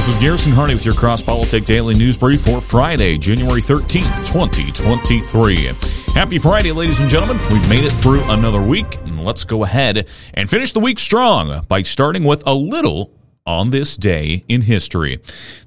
[0.00, 4.26] This is Garrison Hardy with your Cross Politic Daily News Brief for Friday, January 13th,
[4.26, 5.66] 2023.
[6.14, 7.38] Happy Friday, ladies and gentlemen.
[7.52, 11.66] We've made it through another week, and let's go ahead and finish the week strong
[11.68, 13.12] by starting with a little
[13.46, 15.18] on this day in history.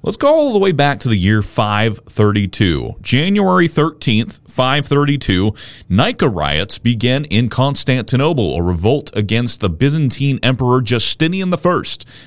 [0.02, 2.96] Let's go all the way back to the year 532.
[3.02, 5.52] January 13th, 532,
[5.88, 11.82] Nika riots begin in Constantinople, a revolt against the Byzantine Emperor Justinian I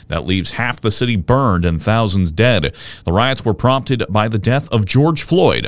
[0.08, 2.76] that leaves half the city burned and thousands dead.
[3.06, 5.68] The riots were prompted by the death of George Floyd,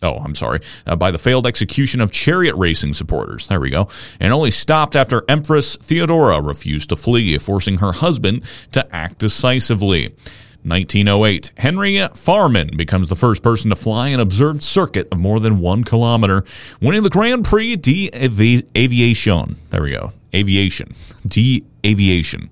[0.00, 3.48] Oh, I'm sorry, uh, by the failed execution of chariot racing supporters.
[3.48, 3.88] There we go.
[4.20, 10.14] And only stopped after Empress Theodora refused to flee, forcing her husband to act decisively.
[10.62, 15.58] 1908, Henry Farman becomes the first person to fly an observed circuit of more than
[15.58, 16.44] one kilometer,
[16.80, 19.56] winning the Grand Prix d'Aviation.
[19.70, 20.12] There we go.
[20.32, 20.94] Aviation.
[21.26, 22.50] D'Aviation.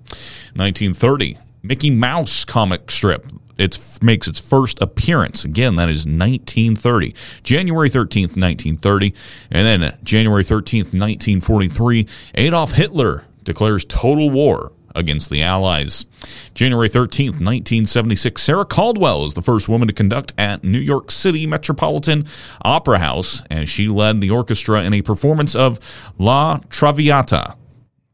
[0.55, 5.43] 1930, Mickey Mouse comic strip it makes its first appearance.
[5.43, 9.13] Again, that is 1930, January 13th, 1930.
[9.51, 16.05] And then uh, January 13th, 1943, Adolf Hitler declares total war against the Allies.
[16.53, 21.45] January 13th, 1976, Sarah Caldwell is the first woman to conduct at New York City
[21.45, 22.25] Metropolitan
[22.63, 27.55] Opera House, and she led the orchestra in a performance of La Traviata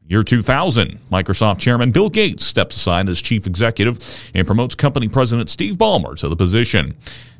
[0.06, 5.48] Year 2000, Microsoft chairman Bill Gates steps aside as chief executive and promotes company president
[5.48, 6.94] Steve Ballmer to the position.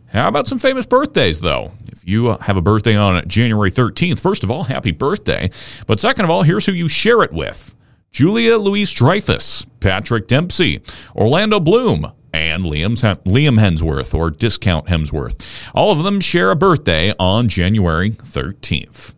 [0.06, 1.72] How about some famous birthdays, though?
[1.88, 5.50] If you uh, have a birthday on January 13th, first of all, happy birthday.
[5.86, 7.74] But second of all, here's who you share it with
[8.12, 10.80] Julia Louis-Dreyfus, Patrick Dempsey,
[11.14, 15.70] Orlando Bloom, and Liam Hemsworth, or Discount Hemsworth.
[15.74, 19.14] All of them share a birthday on January 13th.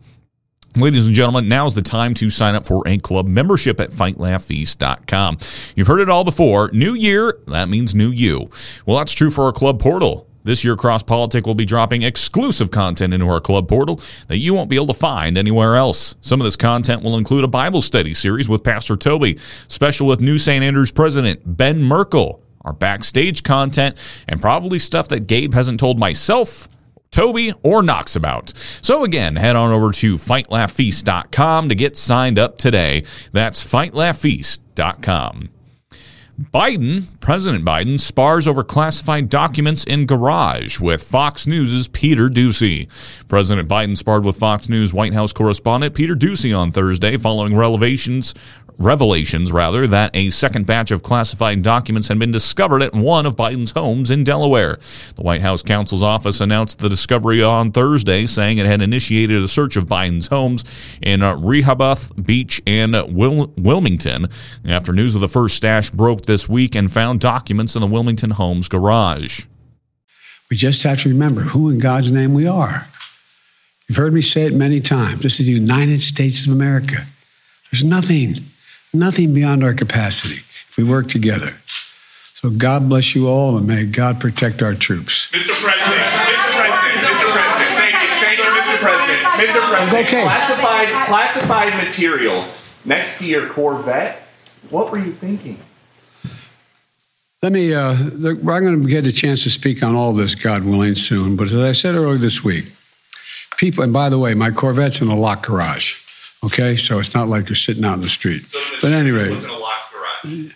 [0.77, 5.39] Ladies and gentlemen, now's the time to sign up for a club membership at fightlaughfeast.com.
[5.75, 6.71] You've heard it all before.
[6.71, 8.51] New year, that means new you.
[8.85, 10.29] Well, that's true for our club portal.
[10.45, 14.53] This year, Cross Politic will be dropping exclusive content into our club portal that you
[14.53, 16.15] won't be able to find anywhere else.
[16.21, 19.39] Some of this content will include a Bible study series with Pastor Toby,
[19.69, 20.63] special with New St.
[20.63, 23.97] Andrews president Ben Merkle, our backstage content,
[24.29, 26.69] and probably stuff that Gabe hasn't told myself
[27.17, 28.51] Toby, or Knox about.
[28.55, 33.05] So again, head on over to fightlaughfeast.com to get signed up today.
[33.33, 35.49] That's fightlaughfeast.com.
[36.53, 42.87] Biden, President Biden, spars over classified documents in garage with Fox News' Peter Doocy.
[43.29, 48.35] President Biden sparred with Fox News White House correspondent Peter Doocy on Thursday following revelations
[48.79, 53.37] revelations rather that a second batch of classified documents had been discovered at one of
[53.37, 54.79] Biden's homes in Delaware.
[55.15, 59.49] The White House counsel's office announced the discovery on Thursday, saying it had initiated a
[59.49, 60.65] search of Biden's homes
[61.01, 64.29] in uh, Rehoboth Beach and Wil- Wilmington
[64.65, 68.33] after news of the first stash broke this week and found documents in the Wilmington
[68.33, 69.45] home's garage.
[70.51, 72.87] We just have to remember who in God's name we are.
[73.89, 75.23] You've heard me say it many times.
[75.23, 77.07] This is the United States of America.
[77.71, 78.37] There's nothing
[78.99, 81.55] nothing beyond our capacity if we work together.
[82.35, 85.29] So God bless you all and may God protect our troops.
[85.33, 85.55] Mr.
[85.55, 86.53] President, Mr.
[86.55, 87.33] President, Mr.
[87.33, 88.79] President, thank you, thank you, Mr.
[88.79, 89.23] President.
[89.23, 89.69] Mr.
[89.69, 90.23] President, okay.
[90.23, 92.45] classified, classified material
[92.85, 94.23] next to your Corvette.
[94.71, 95.59] What were you thinking?
[97.43, 100.65] Let me, uh, I'm going to get a chance to speak on all this, God
[100.65, 101.37] willing, soon.
[101.37, 102.73] But as I said earlier this week,
[103.57, 105.97] people, and by the way, my Corvette's in a locked garage.
[106.47, 108.47] Okay, so it's not like you're sitting out in the street.
[108.47, 109.59] So but anyway, was in a
[109.93, 110.53] garage.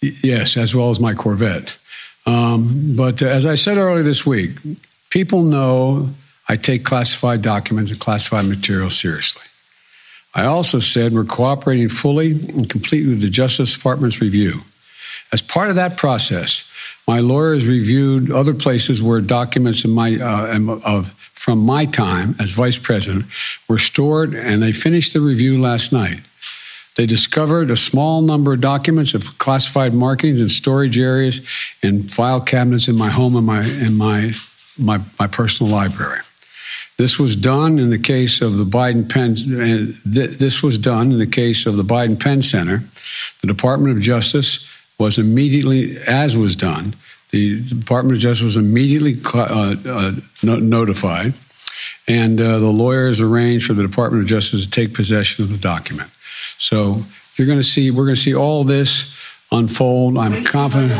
[0.00, 1.74] yes, as well as my Corvette.
[2.26, 4.50] Um, but uh, as I said earlier this week,
[5.08, 6.10] people know
[6.48, 9.42] I take classified documents and classified material seriously.
[10.34, 14.62] I also said we're cooperating fully and completely with the Justice Department's review.
[15.32, 16.64] As part of that process,
[17.08, 22.76] my lawyers reviewed other places where documents my, uh, of from my time as vice
[22.76, 23.24] president
[23.68, 26.20] were stored, and they finished the review last night.
[26.96, 31.40] They discovered a small number of documents of classified markings in storage areas
[31.82, 34.34] and file cabinets in my home and my my
[34.78, 36.20] my, my personal library.
[36.98, 39.32] This was done in the case of the Biden Penn.
[39.32, 42.82] Uh, this was done in the case of the Biden Penn Center.
[43.40, 44.64] The Department of Justice
[45.02, 46.94] was immediately, as was done,
[47.30, 50.12] the Department of Justice was immediately uh, uh,
[50.42, 51.34] notified,
[52.06, 55.56] and uh, the lawyers arranged for the Department of Justice to take possession of the
[55.56, 56.08] document.
[56.58, 57.04] So
[57.34, 59.06] you're going to see, we're going to see all this
[59.50, 60.18] unfold.
[60.18, 60.92] I'm confident.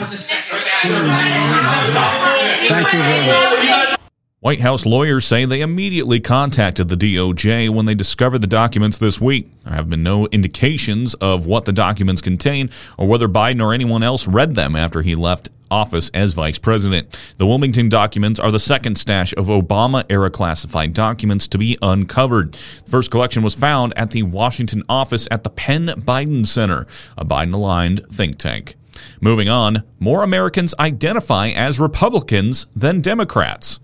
[2.68, 4.01] Thank you very much.
[4.42, 9.20] White House lawyers say they immediately contacted the DOJ when they discovered the documents this
[9.20, 9.48] week.
[9.62, 12.68] There have been no indications of what the documents contain
[12.98, 17.34] or whether Biden or anyone else read them after he left office as vice president.
[17.38, 22.54] The Wilmington documents are the second stash of Obama era classified documents to be uncovered.
[22.54, 27.24] The first collection was found at the Washington office at the Penn Biden Center, a
[27.24, 28.74] Biden aligned think tank.
[29.20, 33.78] Moving on, more Americans identify as Republicans than Democrats.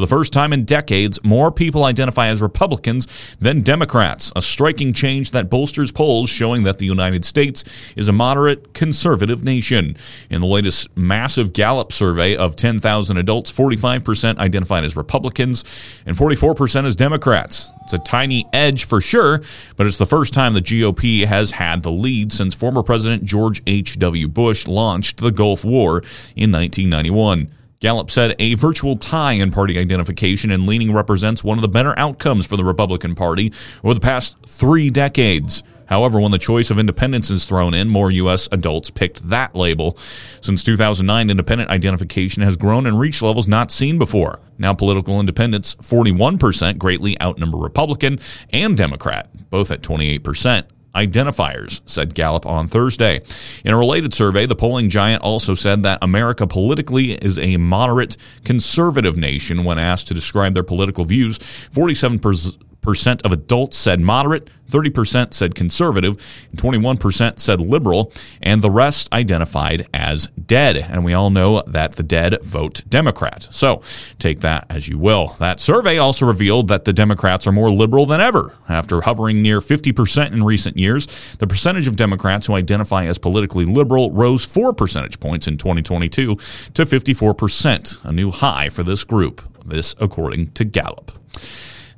[0.00, 4.94] For the first time in decades, more people identify as Republicans than Democrats, a striking
[4.94, 9.94] change that bolsters polls showing that the United States is a moderate conservative nation.
[10.30, 15.64] In the latest massive Gallup survey of 10,000 adults, 45% identified as Republicans
[16.06, 17.70] and 44% as Democrats.
[17.82, 19.42] It's a tiny edge for sure,
[19.76, 23.60] but it's the first time the GOP has had the lead since former President George
[23.66, 24.28] H.W.
[24.28, 25.98] Bush launched the Gulf War
[26.34, 27.50] in 1991.
[27.80, 31.98] Gallup said a virtual tie in party identification and leaning represents one of the better
[31.98, 33.50] outcomes for the Republican Party
[33.82, 35.62] over the past three decades.
[35.86, 38.50] However, when the choice of independence is thrown in, more U.S.
[38.52, 39.96] adults picked that label.
[40.42, 44.40] Since 2009, independent identification has grown and reached levels not seen before.
[44.58, 48.18] Now, political independents, 41%, greatly outnumber Republican
[48.50, 50.64] and Democrat, both at 28%
[50.94, 53.22] identifiers, said Gallup on Thursday.
[53.64, 58.16] In a related survey, the polling giant also said that America politically is a moderate
[58.44, 61.38] conservative nation when asked to describe their political views.
[61.38, 68.70] 47% percent of adults said moderate, 30% said conservative, and 21% said liberal, and the
[68.70, 70.76] rest identified as dead.
[70.76, 73.48] And we all know that the dead vote Democrat.
[73.50, 73.82] So
[74.18, 75.36] take that as you will.
[75.38, 78.54] That survey also revealed that the Democrats are more liberal than ever.
[78.68, 81.06] After hovering near 50% in recent years,
[81.36, 86.36] the percentage of Democrats who identify as politically liberal rose 4 percentage points in 2022
[86.36, 89.42] to 54%, a new high for this group.
[89.64, 91.12] This according to Gallup.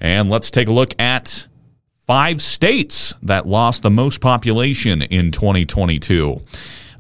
[0.03, 1.47] And let's take a look at
[2.07, 6.43] five states that lost the most population in 2022.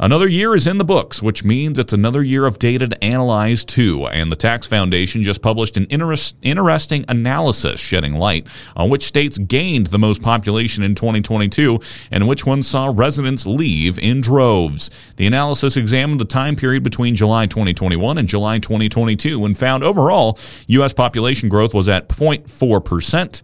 [0.02, 3.64] Another year is in the books, which means it's another year of data to analyze
[3.64, 4.08] too.
[4.08, 9.38] And the Tax Foundation just published an interest, interesting analysis shedding light on which states
[9.38, 11.78] gained the most population in 2022
[12.10, 14.90] and which ones saw residents leave in droves.
[15.18, 20.36] The analysis examined the time period between July 2021 and July 2022 and found overall
[20.66, 20.92] U.S.
[20.92, 23.42] population growth was at 0.4 percent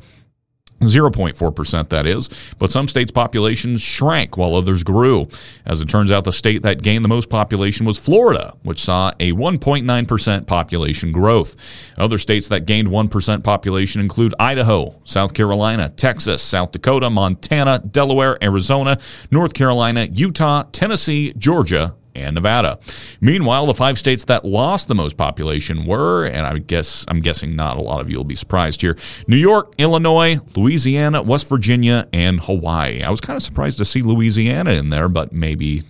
[0.80, 2.28] 0.4%, that is.
[2.58, 5.28] But some states' populations shrank while others grew.
[5.66, 9.12] As it turns out, the state that gained the most population was Florida, which saw
[9.18, 11.92] a 1.9% population growth.
[11.98, 18.42] Other states that gained 1% population include Idaho, South Carolina, Texas, South Dakota, Montana, Delaware,
[18.42, 18.98] Arizona,
[19.30, 22.78] North Carolina, Utah, Tennessee, Georgia, and Nevada.
[23.20, 27.56] Meanwhile, the five states that lost the most population were, and I guess I'm guessing
[27.56, 32.08] not a lot of you will be surprised here: New York, Illinois, Louisiana, West Virginia,
[32.12, 33.02] and Hawaii.
[33.02, 35.82] I was kind of surprised to see Louisiana in there, but maybe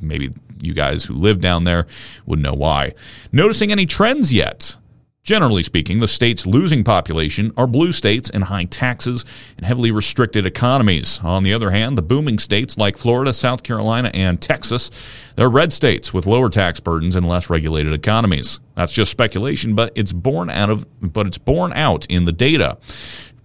[0.00, 1.86] maybe you guys who live down there
[2.24, 2.94] would know why.
[3.32, 4.76] Noticing any trends yet?
[5.26, 9.24] Generally speaking, the states losing population are blue states in high taxes
[9.56, 11.20] and heavily restricted economies.
[11.24, 14.88] On the other hand, the booming states like Florida, South Carolina, and Texas,
[15.34, 18.60] they're red states with lower tax burdens and less regulated economies.
[18.76, 22.78] That's just speculation, but it's born out of but it's borne out in the data.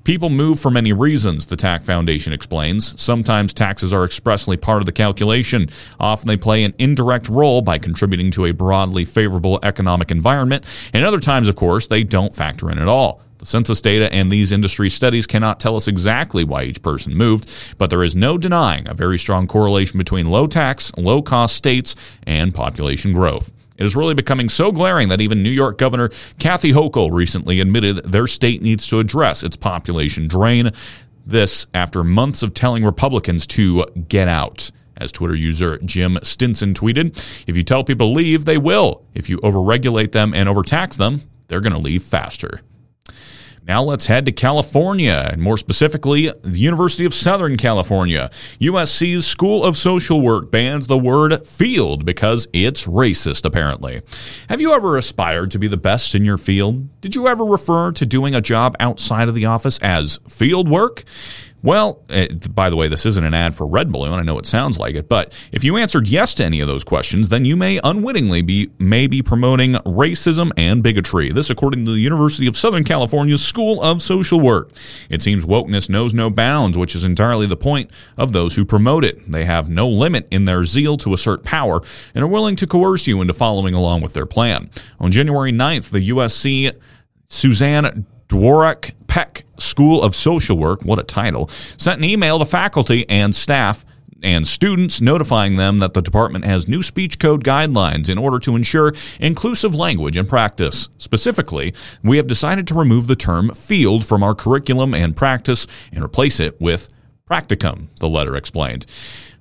[0.04, 3.00] People move for many reasons, the Tax Foundation explains.
[3.00, 5.70] Sometimes taxes are expressly part of the calculation.
[6.00, 10.66] Often they play an indirect role by contributing to a broadly favorable economic environment.
[10.92, 13.22] And other times, of course, they don't factor in at all.
[13.38, 17.76] The census data and these industry studies cannot tell us exactly why each person moved,
[17.78, 21.96] but there is no denying a very strong correlation between low tax, low cost states
[22.24, 23.52] and population growth.
[23.82, 27.98] It is really becoming so glaring that even New York Governor Kathy Hochul recently admitted
[28.04, 30.70] their state needs to address its population drain.
[31.26, 34.70] This after months of telling Republicans to get out.
[34.98, 39.04] As Twitter user Jim Stinson tweeted, if you tell people to leave, they will.
[39.16, 42.62] If you overregulate them and overtax them, they're going to leave faster.
[43.68, 48.32] Now let's head to California, and more specifically, the University of Southern California.
[48.60, 54.02] USC's School of Social Work bans the word field because it's racist, apparently.
[54.50, 57.00] Have you ever aspired to be the best in your field?
[57.02, 61.04] Did you ever refer to doing a job outside of the office as field work?
[61.64, 64.14] Well, it, eh, by the way, this isn't an ad for Red Balloon.
[64.14, 66.84] I know it sounds like it, but if you answered yes to any of those
[66.84, 71.32] questions, then you may unwittingly be maybe promoting racism and bigotry.
[71.32, 74.72] This, according to the University of Southern California's School of Social Work.
[75.10, 79.06] It seems wokeness knows no bounds, which is entirely the point of those who promote
[79.06, 79.32] it.
[79.32, 81.82] They have no limit in their zeal to assert power
[82.16, 84.70] and are willing to coerce you into following along with their plan.
[85.00, 86.72] On January 9th, the USC
[87.30, 93.06] Suzanne Dworak Peck School of Social Work, what a title, sent an email to faculty
[93.10, 93.86] and staff
[94.24, 98.56] and students notifying them that the department has new speech code guidelines in order to
[98.56, 100.88] ensure inclusive language and practice.
[100.98, 101.74] Specifically,
[102.04, 106.40] we have decided to remove the term field from our curriculum and practice and replace
[106.40, 106.88] it with
[107.30, 108.86] practicum, the letter explained.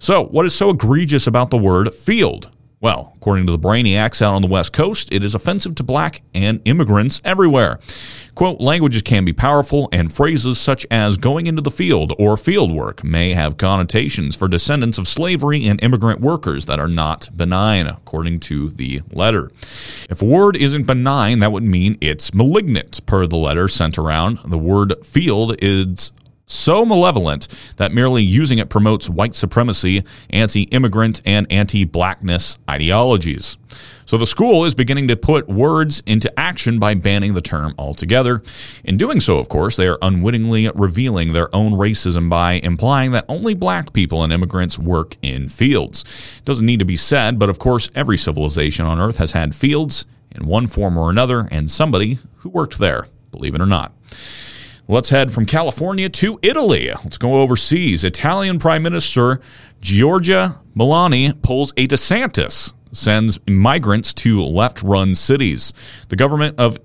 [0.01, 2.51] So, what is so egregious about the word field?
[2.83, 6.23] Well, according to the brainiacs out on the West Coast, it is offensive to black
[6.33, 7.79] and immigrants everywhere.
[8.35, 12.73] Quote, languages can be powerful, and phrases such as going into the field or field
[12.73, 17.87] work may have connotations for descendants of slavery and immigrant workers that are not benign,
[17.87, 19.53] according to the letter.
[20.09, 24.39] If a word isn't benign, that would mean it's malignant, per the letter sent around.
[24.47, 26.13] The word field is
[26.51, 33.57] so malevolent that merely using it promotes white supremacy, anti immigrant, and anti blackness ideologies.
[34.05, 38.43] So the school is beginning to put words into action by banning the term altogether.
[38.83, 43.27] In doing so, of course, they are unwittingly revealing their own racism by implying that
[43.29, 46.41] only black people and immigrants work in fields.
[46.45, 50.07] Doesn't need to be said, but of course, every civilization on Earth has had fields
[50.33, 53.93] in one form or another, and somebody who worked there, believe it or not.
[54.91, 56.89] Let's head from California to Italy.
[56.89, 58.03] Let's go overseas.
[58.03, 59.41] Italian Prime Minister
[59.81, 65.73] Giorgia Meloni pulls a DeSantis, sends migrants to left run cities.
[66.09, 66.77] The government of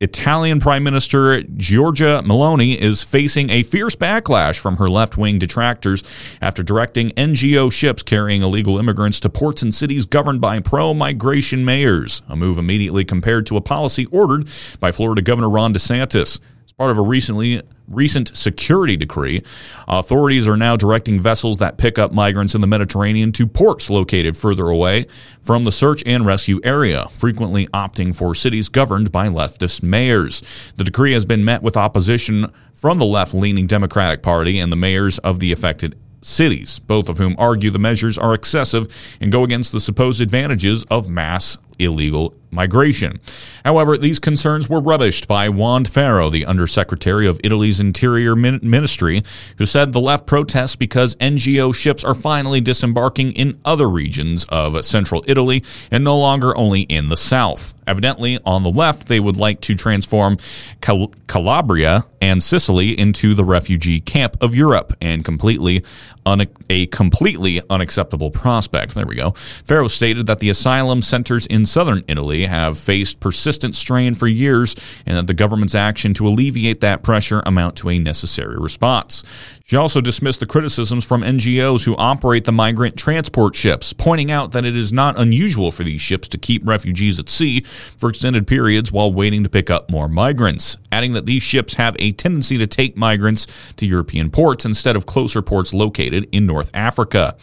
[0.00, 6.04] Italian Prime Minister Giorgia Meloni is facing a fierce backlash from her left wing detractors
[6.40, 11.64] after directing NGO ships carrying illegal immigrants to ports and cities governed by pro migration
[11.64, 16.38] mayors, a move immediately compared to a policy ordered by Florida Governor Ron DeSantis
[16.80, 19.42] part of a recently recent security decree.
[19.86, 24.34] Authorities are now directing vessels that pick up migrants in the Mediterranean to ports located
[24.34, 25.04] further away
[25.42, 30.72] from the search and rescue area, frequently opting for cities governed by leftist mayors.
[30.78, 34.76] The decree has been met with opposition from the left leaning Democratic Party and the
[34.76, 39.44] mayors of the affected cities, both of whom argue the measures are excessive and go
[39.44, 43.20] against the supposed advantages of mass illegal migration.
[43.64, 49.22] However, these concerns were rubbished by Wanda Ferro, the Undersecretary of Italy's Interior Ministry,
[49.58, 54.84] who said the left protests because NGO ships are finally disembarking in other regions of
[54.84, 57.74] central Italy and no longer only in the south.
[57.86, 60.36] Evidently, on the left, they would like to transform
[60.80, 65.82] Cal- Calabria and Sicily into the refugee camp of Europe and completely
[66.24, 68.94] un- a completely unacceptable prospect.
[68.94, 69.32] There we go.
[69.32, 74.74] Ferro stated that the asylum centers in southern Italy have faced persistent strain for years
[75.06, 79.24] and that the government's action to alleviate that pressure amount to a necessary response.
[79.70, 84.50] She also dismissed the criticisms from NGOs who operate the migrant transport ships, pointing out
[84.50, 88.48] that it is not unusual for these ships to keep refugees at sea for extended
[88.48, 92.58] periods while waiting to pick up more migrants, adding that these ships have a tendency
[92.58, 93.46] to take migrants
[93.76, 97.36] to European ports instead of closer ports located in North Africa.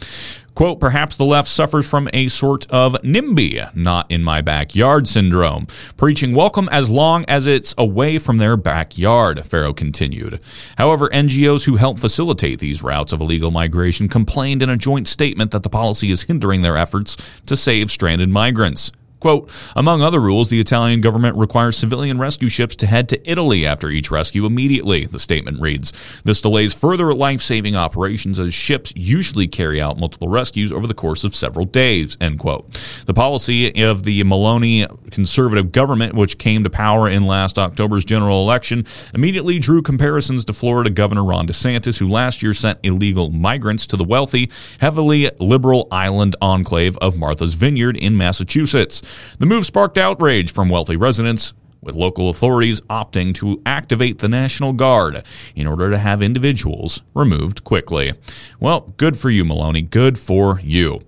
[0.57, 5.67] Quote, perhaps the left suffers from a sort of NIMBY, not in my backyard syndrome,
[5.97, 10.39] preaching welcome as long as it's away from their backyard, Ferro continued.
[10.75, 12.16] However, NGOs who help facilitate
[12.59, 16.61] these routes of illegal migration complained in a joint statement that the policy is hindering
[16.61, 18.91] their efforts to save stranded migrants.
[19.19, 23.65] Quote, among other rules, the Italian government requires civilian rescue ships to head to Italy
[23.65, 25.91] after each rescue immediately, the statement reads.
[26.23, 30.93] This delays further life saving operations as ships usually carry out multiple rescues over the
[30.93, 32.71] course of several days, end quote.
[33.07, 38.43] The policy of the Meloni conservative government, which came to power in last October's general
[38.43, 43.87] election, immediately drew comparisons to Florida Governor Ron DeSantis, who last year sent illegal migrants
[43.87, 49.01] to the wealthy, heavily liberal island enclave of Martha's Vineyard in Massachusetts.
[49.39, 54.73] The move sparked outrage from wealthy residents, with local authorities opting to activate the National
[54.73, 55.23] Guard
[55.55, 58.13] in order to have individuals removed quickly.
[58.59, 59.87] Well, good for you, Meloni.
[59.89, 61.01] Good for you.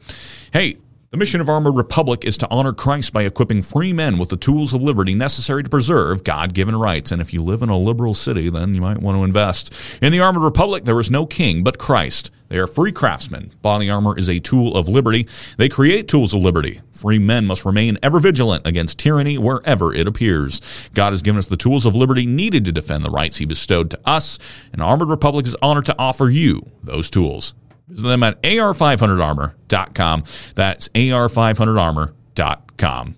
[0.54, 0.78] Hey,
[1.12, 4.38] the mission of Armored Republic is to honor Christ by equipping free men with the
[4.38, 7.12] tools of liberty necessary to preserve God given rights.
[7.12, 9.74] And if you live in a liberal city, then you might want to invest.
[10.04, 12.30] In the Armored Republic, there is no king but Christ.
[12.50, 13.54] They are free craftsmen.
[13.62, 15.28] Body armor is a tool of liberty.
[15.58, 16.82] They create tools of liberty.
[16.92, 20.90] Free men must remain ever vigilant against tyranny wherever it appears.
[20.94, 23.92] God has given us the tools of liberty needed to defend the rights He bestowed
[23.92, 24.40] to us,
[24.74, 27.54] and Armored Republic is honored to offer you those tools.
[27.88, 30.24] Visit them at ar500armor.com.
[30.56, 33.16] That's ar500armor.com.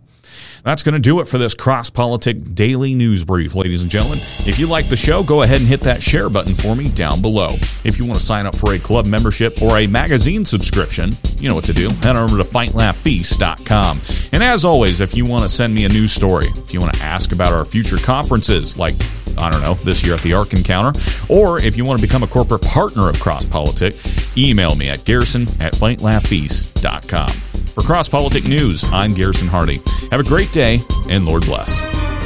[0.63, 4.20] That's going to do it for this Cross Politic Daily News Brief, ladies and gentlemen.
[4.46, 7.22] If you like the show, go ahead and hit that share button for me down
[7.22, 7.56] below.
[7.84, 11.50] If you want to sign up for a club membership or a magazine subscription, you
[11.50, 11.89] know what to do.
[12.01, 14.01] Head over to fightlaughfeast.com.
[14.32, 16.94] And as always, if you want to send me a news story, if you want
[16.94, 18.96] to ask about our future conferences, like
[19.38, 21.00] I don't know, this year at the Ark Encounter,
[21.30, 23.96] or if you want to become a corporate partner of Cross Politic,
[24.38, 27.50] email me at garrison at fightlaughfeast.com.
[27.82, 29.82] For Cross Politic News, I'm Garrison Hardy.
[30.12, 31.82] Have a great day, and Lord bless.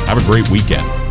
[0.05, 1.04] Have a great weekend.